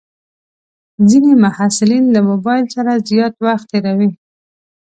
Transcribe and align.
ځینې 1.09 1.31
محصلین 1.43 2.03
له 2.15 2.21
موبایل 2.29 2.65
سره 2.75 3.03
زیات 3.09 3.33
وخت 3.45 3.65
تېروي. 3.71 4.09